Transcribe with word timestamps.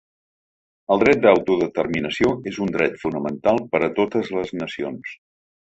El 0.95 1.03
dret 1.03 1.21
d’autodeterminació 1.25 2.33
és 2.53 2.59
un 2.67 2.75
dret 2.79 2.99
fonamental 3.05 3.65
per 3.75 3.87
a 3.91 3.95
totes 4.03 4.37
les 4.39 4.59
nacions. 4.65 5.19